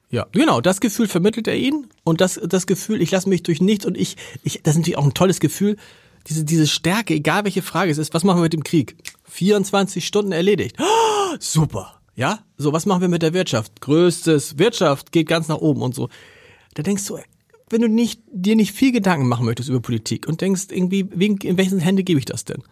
[0.10, 3.62] Ja, genau, das Gefühl vermittelt er ihnen und das, das Gefühl, ich lasse mich durch
[3.62, 5.78] nichts und ich, ich, das ist natürlich auch ein tolles Gefühl,
[6.28, 8.96] diese, diese Stärke, egal welche Frage es ist, was machen wir mit dem Krieg?
[9.26, 10.78] 24 Stunden erledigt.
[10.80, 12.00] Oh, super.
[12.16, 12.40] Ja?
[12.58, 13.82] So, was machen wir mit der Wirtschaft?
[13.82, 16.10] Größtes Wirtschaft geht ganz nach oben und so.
[16.74, 17.20] Da denkst du,
[17.70, 21.38] wenn du nicht, dir nicht viel Gedanken machen möchtest über Politik und denkst irgendwie, wegen,
[21.38, 22.64] in welchen Hände gebe ich das denn?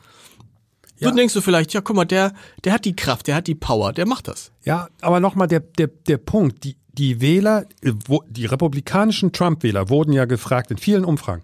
[1.00, 3.56] Dann denkst du vielleicht, ja, guck mal, der, der hat die Kraft, der hat die
[3.56, 4.52] Power, der macht das.
[4.64, 6.64] Ja, aber nochmal der, der, der Punkt.
[6.64, 7.92] Die, die Wähler, äh,
[8.30, 11.42] die republikanischen Trump-Wähler wurden ja gefragt in vielen Umfragen.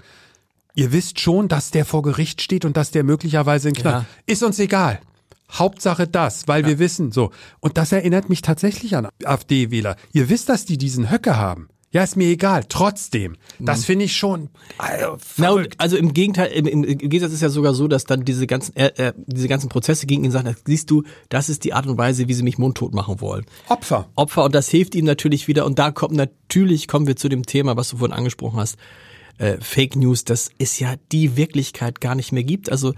[0.75, 3.93] Ihr wisst schon, dass der vor Gericht steht und dass der möglicherweise in Knall.
[3.93, 4.05] Ja.
[4.25, 4.99] Ist uns egal.
[5.51, 7.31] Hauptsache das, weil wir wissen, so.
[7.59, 9.95] Und das erinnert mich tatsächlich an AfD-Wähler.
[10.13, 11.69] Ihr wisst, dass die diesen Höcke haben.
[11.91, 12.65] Ja, ist mir egal.
[12.69, 13.35] Trotzdem.
[13.57, 14.49] Das finde ich schon.
[14.77, 18.25] Also, Na und, also im Gegenteil, im, im Gegensatz ist ja sogar so, dass dann
[18.25, 21.73] diese ganzen, äh, äh, diese ganzen Prozesse gegen ihn sagen, siehst du, das ist die
[21.73, 23.45] Art und Weise, wie sie mich mundtot machen wollen.
[23.69, 24.07] Opfer.
[24.15, 25.65] Opfer und das hilft ihm natürlich wieder.
[25.65, 28.77] Und da kommt natürlich, kommen wir zu dem Thema, was du vorhin angesprochen hast,
[29.39, 32.71] äh, Fake News, dass es ja die Wirklichkeit gar nicht mehr gibt.
[32.71, 32.93] Also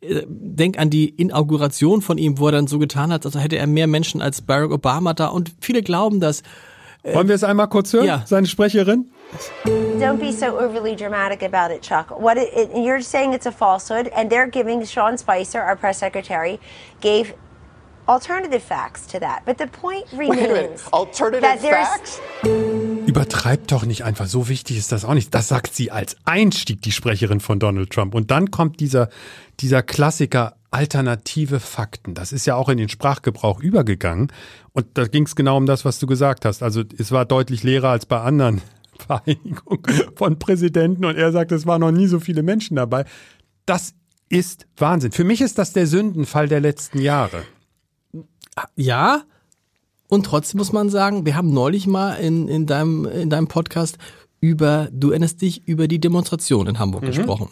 [0.00, 3.58] äh, denk an die Inauguration von ihm, wo er dann so getan hat, als hätte
[3.58, 5.28] er mehr Menschen als Barack Obama da.
[5.28, 6.42] Und viele glauben das.
[7.12, 8.06] Wollen wir es einmal kurz hören?
[8.06, 8.22] ja.
[8.26, 9.10] Seine Sprecherin?
[9.98, 12.10] Don't be so overly dramatic about it, Chuck.
[12.10, 15.98] What it, it, you're saying it's a falsehood, and they're giving Sean Spicer, our press
[15.98, 16.58] secretary,
[17.00, 17.34] gave
[18.08, 19.42] alternative facts to that.
[19.44, 20.80] But the point remains Wait a minute.
[20.92, 22.20] Alternative that there's facts?
[23.06, 24.26] Übertreibt doch nicht einfach.
[24.26, 25.34] So wichtig ist das auch nicht.
[25.34, 28.14] Das sagt sie als Einstieg, die Sprecherin von Donald Trump.
[28.14, 29.08] Und dann kommt dieser,
[29.60, 32.14] dieser Klassiker alternative Fakten.
[32.14, 34.32] Das ist ja auch in den Sprachgebrauch übergegangen.
[34.72, 36.62] Und da ging es genau um das, was du gesagt hast.
[36.62, 38.60] Also es war deutlich leerer als bei anderen
[38.98, 39.84] Vereinigungen
[40.16, 41.04] von Präsidenten.
[41.04, 43.04] Und er sagt, es waren noch nie so viele Menschen dabei.
[43.66, 43.94] Das
[44.28, 45.12] ist Wahnsinn.
[45.12, 47.44] Für mich ist das der Sündenfall der letzten Jahre.
[48.74, 49.22] Ja,
[50.08, 53.98] und trotzdem muss man sagen, wir haben neulich mal in, in, deinem, in deinem Podcast
[54.40, 57.48] über, du erinnerst dich, über die Demonstration in Hamburg gesprochen.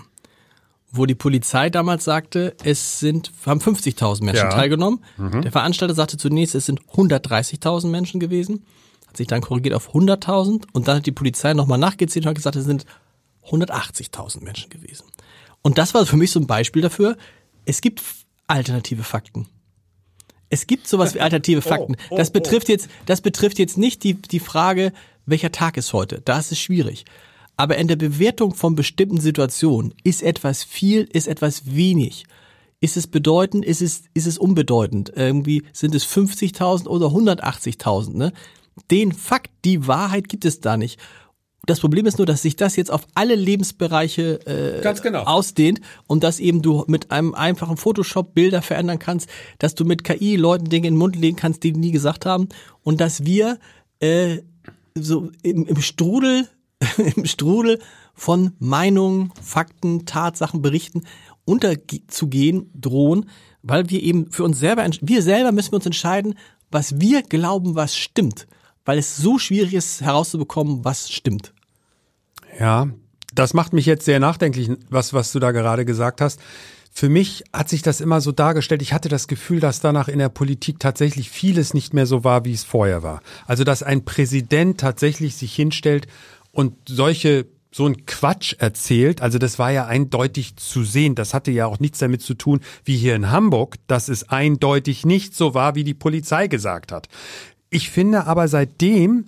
[0.94, 4.50] Wo die Polizei damals sagte, es sind, haben 50.000 Menschen Ja.
[4.50, 5.00] teilgenommen.
[5.42, 8.64] Der Veranstalter sagte zunächst, es sind 130.000 Menschen gewesen.
[9.08, 12.36] Hat sich dann korrigiert auf 100.000 und dann hat die Polizei nochmal nachgezählt und hat
[12.36, 12.84] gesagt, es sind
[13.50, 15.04] 180.000 Menschen gewesen.
[15.62, 17.16] Und das war für mich so ein Beispiel dafür,
[17.64, 18.02] es gibt
[18.46, 19.48] alternative Fakten.
[20.50, 21.96] Es gibt sowas wie alternative Fakten.
[22.10, 24.92] Das betrifft jetzt, das betrifft jetzt nicht die, die Frage,
[25.24, 26.20] welcher Tag ist heute.
[26.22, 27.04] Da ist es schwierig.
[27.56, 32.24] Aber in der Bewertung von bestimmten Situationen ist etwas viel, ist etwas wenig.
[32.80, 35.12] Ist es bedeutend, ist es, ist es unbedeutend?
[35.14, 38.32] Irgendwie sind es 50.000 oder 180.000, ne?
[38.90, 40.98] Den Fakt, die Wahrheit gibt es da nicht.
[41.66, 45.22] Das Problem ist nur, dass sich das jetzt auf alle Lebensbereiche äh, genau.
[45.22, 50.02] ausdehnt und dass eben du mit einem einfachen Photoshop Bilder verändern kannst, dass du mit
[50.02, 52.48] KI Leuten Dinge in den Mund legen kannst, die die nie gesagt haben
[52.82, 53.60] und dass wir
[54.00, 54.38] äh,
[54.96, 56.48] so im, im Strudel
[57.16, 57.80] im Strudel
[58.14, 61.02] von Meinungen, Fakten, Tatsachen, Berichten
[61.44, 63.28] unterzugehen drohen,
[63.62, 66.34] weil wir eben für uns selber, wir selber müssen uns entscheiden,
[66.70, 68.46] was wir glauben, was stimmt,
[68.84, 71.52] weil es so schwierig ist herauszubekommen, was stimmt.
[72.58, 72.88] Ja,
[73.34, 76.40] das macht mich jetzt sehr nachdenklich, was, was du da gerade gesagt hast.
[76.94, 78.82] Für mich hat sich das immer so dargestellt.
[78.82, 82.44] Ich hatte das Gefühl, dass danach in der Politik tatsächlich vieles nicht mehr so war,
[82.44, 83.22] wie es vorher war.
[83.46, 86.06] Also, dass ein Präsident tatsächlich sich hinstellt
[86.52, 89.22] und solche so ein Quatsch erzählt.
[89.22, 91.14] Also das war ja eindeutig zu sehen.
[91.14, 95.06] Das hatte ja auch nichts damit zu tun, wie hier in Hamburg, dass es eindeutig
[95.06, 97.08] nicht so war, wie die Polizei gesagt hat.
[97.70, 99.24] Ich finde aber seitdem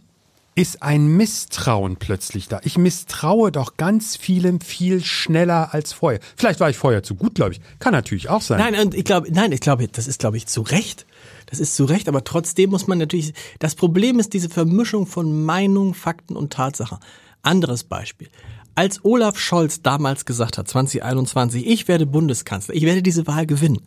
[0.56, 2.60] ist ein Misstrauen plötzlich da.
[2.62, 6.20] Ich misstraue doch ganz vielem viel schneller als vorher.
[6.36, 7.60] Vielleicht war ich vorher zu gut, glaube ich.
[7.80, 8.58] Kann natürlich auch sein.
[8.58, 11.06] Nein, und ich glaube, nein, ich glaube, das ist, glaube ich, zu Recht.
[11.46, 15.44] Das ist zu Recht, aber trotzdem muss man natürlich, das Problem ist diese Vermischung von
[15.44, 16.98] Meinung, Fakten und Tatsache.
[17.42, 18.28] Anderes Beispiel.
[18.74, 23.80] Als Olaf Scholz damals gesagt hat, 2021, ich werde Bundeskanzler, ich werde diese Wahl gewinnen,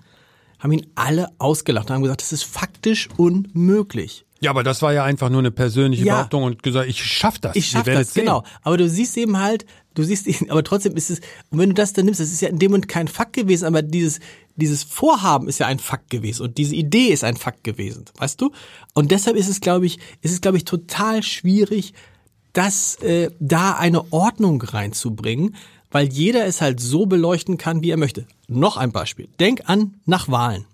[0.60, 4.26] haben ihn alle ausgelacht und haben gesagt, das ist faktisch unmöglich.
[4.40, 6.16] Ja, aber das war ja einfach nur eine persönliche Ja.
[6.18, 7.56] Behauptung und gesagt, ich schaff das.
[7.56, 8.26] Ich schaff das, sehen.
[8.26, 8.44] genau.
[8.62, 9.66] Aber du siehst eben halt,
[9.96, 12.42] du siehst, ihn- aber trotzdem ist es, und wenn du das dann nimmst, das ist
[12.42, 14.20] ja in dem Moment kein Fakt gewesen, aber dieses,
[14.58, 18.42] dieses Vorhaben ist ja ein Fakt gewesen und diese Idee ist ein Fakt gewesen, weißt
[18.42, 18.52] du?
[18.94, 21.94] Und deshalb ist es, glaube ich, ist es, glaube ich, total schwierig,
[22.54, 25.56] das, äh, da eine Ordnung reinzubringen,
[25.92, 28.26] weil jeder es halt so beleuchten kann, wie er möchte.
[28.48, 29.30] Noch ein Beispiel.
[29.40, 30.66] Denk an nach Wahlen.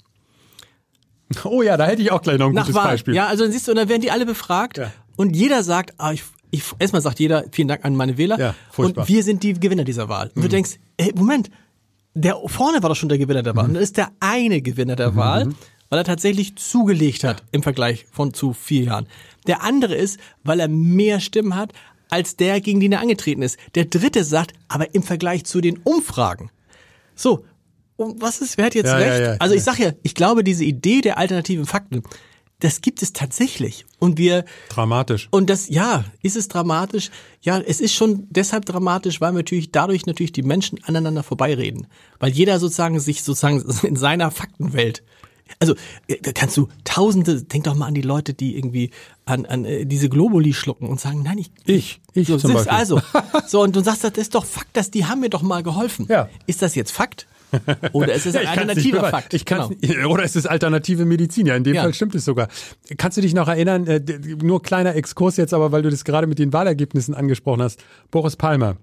[1.43, 2.89] Oh ja, da hätte ich auch gleich noch ein Nach gutes Wahlen.
[2.91, 3.15] Beispiel.
[3.15, 4.91] Ja, also dann siehst du, und dann werden die alle befragt Ja.
[5.15, 8.39] und jeder sagt, ah, ich, ich, erstmal sagt jeder, vielen Dank an meine Wähler.
[8.39, 9.03] Ja, furchtbar.
[9.03, 9.07] Mhm.
[9.09, 10.31] und wir sind die Gewinner dieser Wahl.
[10.35, 11.49] Und du denkst, ey, Moment,
[12.13, 13.65] der vorne war doch schon der Gewinner der Wahl.
[13.65, 14.97] Und das ist der eine Gewinner Mhm.
[14.97, 15.49] der Wahl,
[15.89, 19.07] weil er tatsächlich zugelegt hat im Vergleich von zu vier Jahren.
[19.47, 21.73] Der andere ist, weil er mehr Stimmen hat,
[22.09, 23.57] als der, gegen den er angetreten ist.
[23.75, 26.51] Der dritte sagt, aber im Vergleich zu den Umfragen.
[27.15, 27.45] So,
[27.95, 29.21] und was ist, wer hat jetzt Ja, ja, recht?
[29.21, 29.71] ja, also ich ja.
[29.73, 32.03] sag ja, ich glaube, diese Idee der alternativen Fakten,
[32.63, 33.85] das gibt es tatsächlich.
[33.99, 35.27] Und wir, Dramatisch.
[35.31, 37.11] und das, ja, ist es dramatisch?
[37.41, 41.87] Ja, es ist schon deshalb dramatisch, weil natürlich dadurch natürlich die Menschen aneinander vorbeireden.
[42.19, 45.03] Weil jeder sozusagen sich sozusagen in seiner Faktenwelt
[45.59, 45.75] also
[46.07, 48.91] äh, da kannst du Tausende, denk doch mal an die Leute, die irgendwie
[49.25, 52.71] an, an äh, diese Globuli schlucken und sagen, nein, ich, Ich, ich so, zum Beispiel.
[52.71, 53.01] also,
[53.47, 56.07] so und du sagst, das ist doch Fakt, dass die haben mir doch mal geholfen.
[56.09, 56.29] Ja.
[56.47, 57.27] Ist das jetzt Fakt?
[57.93, 59.11] Oder es ist ein Ja, nicht alternativer beweisen.
[59.11, 59.33] Fakt.
[59.33, 59.69] Ich Genau.
[59.69, 61.45] nicht, oder es ist alternative Medizin.
[61.45, 61.83] Ja, in dem Ja.
[61.83, 62.47] Fall stimmt es sogar.
[62.97, 64.01] Kannst du dich noch erinnern, äh,
[64.41, 67.83] nur kleiner Exkurs jetzt, aber weil du das gerade mit den Wahlergebnissen angesprochen hast.
[68.11, 68.77] Boris Palmer,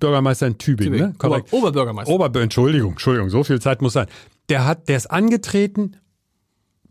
[0.00, 0.96] Bürgermeister in Tübingen, Mhm.
[0.96, 1.12] Tübingen.
[1.12, 1.18] ne?
[1.18, 1.52] Korrekt.
[1.52, 2.12] Ober- Oberbürgermeister.
[2.12, 4.06] Ober Entschuldigung, Entschuldigung, so viel Zeit muss sein.
[4.48, 5.96] Der hat, der ist angetreten,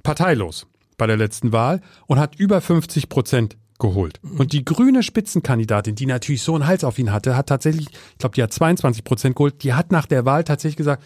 [0.03, 4.19] parteilos bei der letzten Wahl und hat über 50 Prozent geholt.
[4.37, 8.17] Und die grüne Spitzenkandidatin, die natürlich so einen Hals auf ihn hatte, hat tatsächlich, ich
[8.17, 11.03] glaube, die hat 22 Prozent geholt, die hat nach der Wahl tatsächlich gesagt,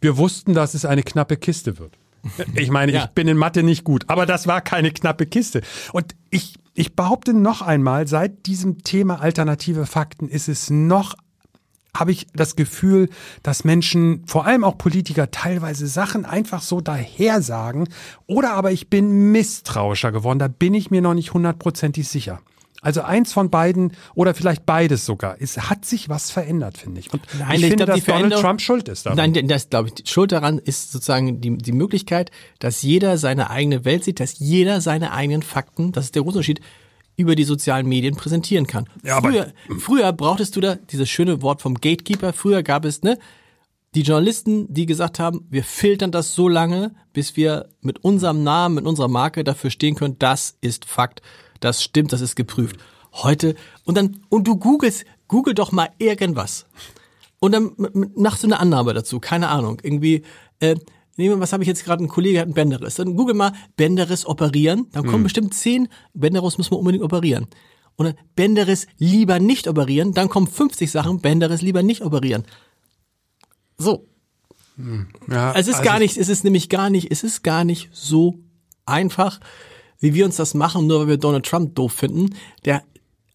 [0.00, 1.96] wir wussten, dass es eine knappe Kiste wird.
[2.54, 3.04] Ich meine, Ja.
[3.04, 5.60] ich bin in Mathe nicht gut, aber das war keine knappe Kiste.
[5.92, 11.14] Und ich, ich behaupte noch einmal, seit diesem Thema alternative Fakten ist es noch
[11.96, 13.08] habe ich das Gefühl,
[13.42, 17.88] dass Menschen, vor allem auch Politiker, teilweise Sachen einfach so daher sagen.
[18.26, 20.38] Oder aber ich bin misstrauischer geworden.
[20.38, 22.40] Da bin ich mir noch nicht hundertprozentig sicher.
[22.84, 25.36] Also eins von beiden oder vielleicht beides sogar.
[25.40, 27.10] Es hat sich was verändert, finde ich.
[27.10, 29.16] Und Nein, ich, ich finde, glaub, dass Donald Trump schuld ist daran.
[29.32, 33.86] Nein, das glaube ich, Schuld daran ist sozusagen die, die Möglichkeit, dass jeder seine eigene
[33.86, 36.60] Welt sieht, dass jeder seine eigenen Fakten, das ist der große Unterschied,
[37.16, 38.88] über die sozialen Medien präsentieren kann.
[39.04, 42.32] Ja, früher, früher brauchtest du da dieses schöne Wort vom Gatekeeper.
[42.32, 43.18] Früher gab es ne
[43.94, 48.74] die Journalisten, die gesagt haben, wir filtern das so lange, bis wir mit unserem Namen,
[48.74, 51.22] mit unserer Marke dafür stehen können, das ist Fakt,
[51.60, 52.76] das stimmt, das ist geprüft.
[53.12, 56.66] Heute und dann und du googelst, google doch mal irgendwas.
[57.38, 57.72] Und dann
[58.16, 59.78] machst du eine Annahme dazu, keine Ahnung.
[59.82, 60.22] Irgendwie,
[60.60, 60.76] äh,
[61.16, 62.94] nehmen wir, was habe ich jetzt gerade, ein Kollege hat einen Bänderriss.
[62.96, 67.46] Dann google mal Bänderriss operieren, dann kommen bestimmt zehn, Bänderriss muss man unbedingt operieren.
[67.96, 72.44] Und dann Bänderriss lieber nicht operieren, dann kommen 50 Sachen, Bänderriss lieber nicht operieren.
[73.78, 74.06] So.
[75.30, 77.90] ja, Es ist also gar nicht, es ist nämlich gar nicht, es ist gar nicht
[77.92, 78.38] so
[78.86, 79.40] einfach,
[80.00, 82.34] wie wir uns das machen, nur weil wir Donald Trump doof finden.
[82.64, 82.82] Der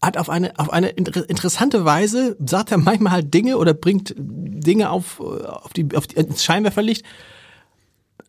[0.02, 4.14] hat auf eine, auf eine inter- interessante Weise, sagt er manchmal halt Dinge oder bringt
[4.16, 7.04] Dinge auf, äh, auf die, auf die, ins Scheinwerferlicht,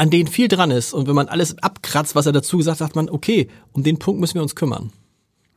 [0.02, 0.96] an denen viel dran ist.
[0.96, 4.00] Und wenn man alles abkratzt, was er dazu gesagt hat, sagt man, okay, um den
[4.00, 4.92] Punkt müssen wir uns kümmern.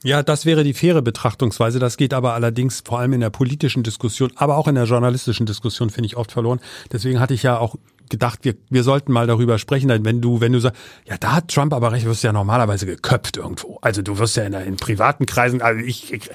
[0.02, 1.78] Ja, das wäre die faire Betrachtungsweise.
[1.78, 5.46] Das geht aber allerdings vor allem in der politischen Diskussion, aber auch in der journalistischen
[5.46, 6.60] Diskussion finde ich oft verloren.
[6.92, 7.76] Deswegen hatte ich ja auch
[8.10, 11.32] gedacht, wir, wir sollten mal darüber sprechen, denn wenn du, wenn du sagst, ja, da
[11.32, 13.78] hat Trump aber recht, wirst du ja normalerweise geköpft irgendwo.
[13.80, 16.30] Also du wirst ja in, in privaten Kreisen, also ich, ich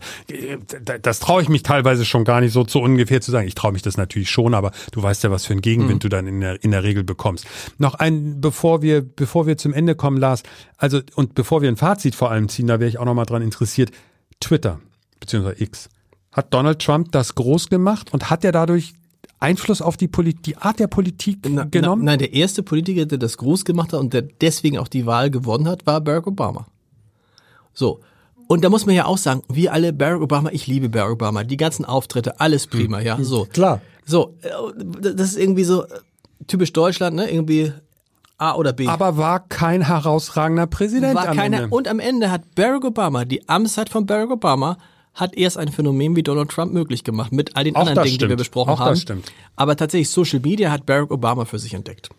[1.01, 3.47] das traue ich mich teilweise schon gar nicht so zu ungefähr zu sagen.
[3.47, 6.09] Ich traue mich das natürlich schon, aber du weißt ja, was für einen Gegenwind du
[6.09, 7.45] dann in der, in der Regel bekommst.
[7.77, 10.43] Noch ein, bevor wir, bevor wir zum Ende kommen, Lars,
[10.77, 13.25] also und bevor wir ein Fazit vor allem ziehen, da wäre ich auch noch mal
[13.25, 13.91] dran interessiert.
[14.39, 14.79] Twitter
[15.19, 15.89] beziehungsweise X.
[16.31, 18.93] Hat Donald Trump das groß gemacht und hat er dadurch
[19.39, 21.71] Einfluss auf die, Polit die Art der Politik genommen?
[22.03, 25.05] Na, nein, der erste Politiker, der das groß gemacht hat und der deswegen auch die
[25.05, 26.67] Wahl gewonnen hat, war Barack Obama.
[27.73, 28.01] So.
[28.47, 31.43] Und da muss man ja auch sagen, wir alle Barack Obama, ich liebe Barack Obama,
[31.43, 33.45] die ganzen Auftritte, alles prima, ja, so.
[33.45, 33.81] Klar.
[34.05, 34.49] So, äh,
[35.13, 35.87] das ist irgendwie so äh,
[36.47, 37.71] typisch Deutschland, ne, irgendwie
[38.39, 38.87] A oder B.
[38.87, 41.63] Aber war kein herausragender Präsident war am keiner.
[41.63, 41.75] Ende.
[41.75, 44.77] Und am Ende hat Barack Obama, die Amtszeit von Barack Obama,
[45.13, 48.03] hat erst ein Phänomen wie Donald Trump möglich gemacht, mit all den Auch anderen das
[48.05, 48.37] Dingen, die wir stimmt.
[48.39, 48.95] besprochen Auch das haben.
[48.97, 49.31] stimmt.
[49.55, 52.09] Aber tatsächlich, Social Media hat Barack Obama für sich entdeckt.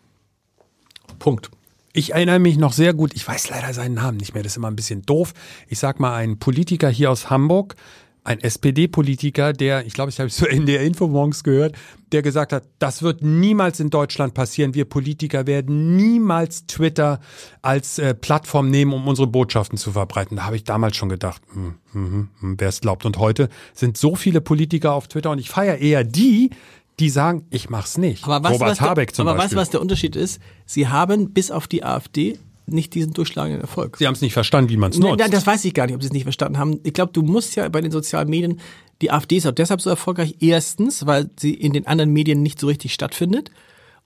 [1.19, 1.49] Punkt.
[1.93, 4.57] Ich erinnere mich noch sehr gut, ich weiß leider seinen Namen nicht mehr, das ist
[4.57, 5.33] immer ein bisschen doof.
[5.67, 7.75] Ich sag mal, ein Politiker hier aus Hamburg,
[8.23, 11.75] ein SPD-Politiker, der, ich glaube, ich habe es so in der Info morgens gehört,
[12.11, 14.75] der gesagt hat, das wird niemals in Deutschland passieren.
[14.75, 17.19] Wir Politiker werden niemals Twitter
[17.61, 20.37] als äh, Plattform nehmen, um unsere Botschaften zu verbreiten.
[20.37, 23.05] Da habe ich damals schon gedacht, hm, hm, hm, wer es glaubt.
[23.05, 26.51] Und heute sind so viele Politiker auf Twitter und ich feiere eher die,
[26.99, 28.23] die sagen, ich mach's nicht.
[28.23, 29.55] Aber was, Robert was der, Habeck zum aber weißt Beispiel.
[29.55, 30.39] du, was der Unterschied ist?
[30.67, 32.37] Sie haben bis auf die AfD
[32.73, 33.97] nicht diesen durchschlagenden Erfolg.
[33.97, 35.19] Sie haben es nicht verstanden, wie man es nutzt.
[35.19, 36.79] nein, das weiß ich gar nicht, ob sie es nicht verstanden haben.
[36.83, 38.59] Ich glaube, du musst ja bei den sozialen Medien,
[39.01, 42.59] die AfD ist auch deshalb so erfolgreich, erstens, weil sie in den anderen Medien nicht
[42.59, 43.51] so richtig stattfindet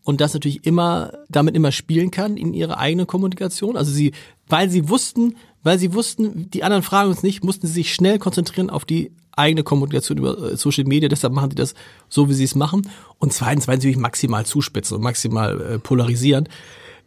[0.04, 3.76] und das natürlich immer, damit immer spielen kann in ihrer eigenen Kommunikation.
[3.76, 4.14] Also sie,
[4.48, 8.20] weil sie wussten, weil sie wussten, die anderen fragen uns nicht, mussten sie sich schnell
[8.20, 11.74] konzentrieren auf die eigene Kommunikation über äh, Social Media, deshalb machen die das
[12.08, 12.90] so, wie sie es machen.
[13.20, 16.48] Und zweitens, weil sie natürlich maximal zuspitzen und maximal äh, polarisieren.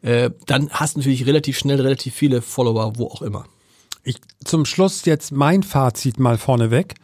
[0.02, 3.46] Äh, dann hast du natürlich relativ schnell relativ viele Follower, wo auch immer.
[4.02, 6.94] Ich, zum Schluss jetzt mein Fazit mal vorneweg.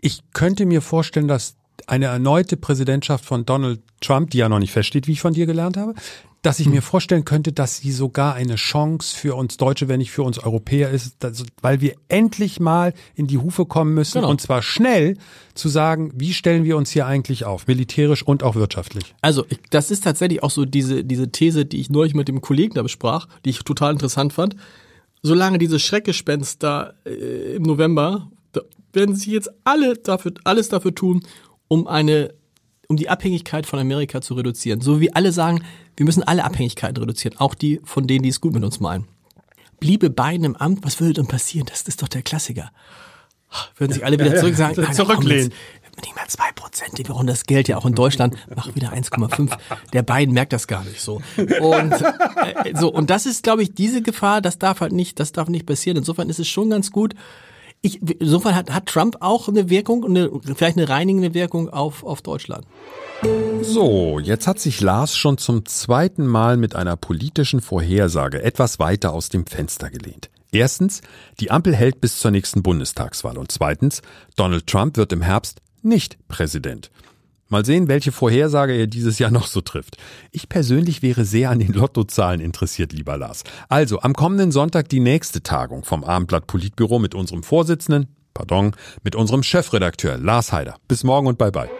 [0.00, 4.72] Ich könnte mir vorstellen, dass eine erneute Präsidentschaft von Donald Trump, die ja noch nicht
[4.72, 5.94] feststeht, wie ich von dir gelernt habe,
[6.42, 10.12] dass ich mir vorstellen könnte, dass sie sogar eine Chance für uns Deutsche, wenn nicht
[10.12, 14.30] für uns Europäer ist, dass, weil wir endlich mal in die Hufe kommen müssen Genau.
[14.30, 15.16] und zwar schnell
[15.54, 19.14] zu sagen, wie stellen wir uns hier eigentlich auf, militärisch und auch wirtschaftlich.
[19.20, 22.40] Also, ich, das ist tatsächlich auch so diese, diese These, die ich neulich mit dem
[22.40, 24.54] Kollegen da besprach, die ich total interessant fand.
[25.22, 28.60] Solange dieses Schreckgespenst da äh, im November, da
[28.92, 31.22] werden sie jetzt alle dafür, alles dafür tun,
[31.66, 32.32] um eine
[32.90, 34.80] um die Abhängigkeit von Amerika zu reduzieren.
[34.80, 35.62] So wie alle sagen,
[35.98, 39.08] wir müssen alle Abhängigkeiten reduzieren, auch die von denen, die es gut mit uns meinen.
[39.80, 41.66] Bliebe Biden im Amt, was würde dann passieren?
[41.68, 42.70] Das ist doch der Klassiker.
[43.76, 45.52] Würden sich alle wieder zurück sagen, ja, zurücklehnen.
[46.00, 49.58] Nicht mal zwei Prozent, die brauchen das Geld ja auch in Deutschland, mach wieder 1,5.
[49.92, 51.20] Der Biden merkt das gar nicht so.
[51.36, 55.32] Und äh, so und das ist, glaube ich, diese Gefahr, das darf halt nicht, das
[55.32, 55.96] darf nicht passieren.
[55.96, 57.16] Insofern ist es schon ganz gut,
[57.80, 62.22] ich, insofern hat, hat Trump auch eine Wirkung, eine, vielleicht eine reinigende Wirkung auf, auf
[62.22, 62.66] Deutschland.
[63.62, 69.12] So, jetzt hat sich Lars schon zum zweiten Mal mit einer politischen Vorhersage etwas weiter
[69.12, 70.30] aus dem Fenster gelehnt.
[70.50, 71.02] Erstens,
[71.40, 74.02] die Ampel hält bis zur nächsten Bundestagswahl und zweitens,
[74.36, 76.90] Donald Trump wird im Herbst nicht Präsident.
[77.48, 79.96] Mal sehen, welche Vorhersage er dieses Jahr noch so trifft.
[80.32, 83.44] Ich persönlich wäre sehr an den Lottozahlen interessiert, lieber Lars.
[83.68, 89.16] Also, am kommenden Sonntag die nächste Tagung vom Abendblatt Politbüro mit unserem Vorsitzenden, pardon, mit
[89.16, 90.76] unserem Chefredakteur Lars Heider.
[90.88, 91.70] Bis morgen und bye bye.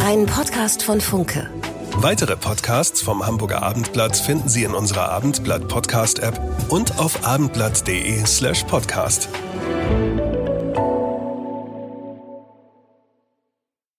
[0.00, 1.48] Ein Podcast von Funke.
[1.96, 8.24] Weitere Podcasts vom Hamburger Abendblatt finden Sie in unserer Abendblatt Podcast App und auf abendblatt.de
[8.26, 9.28] slash podcast.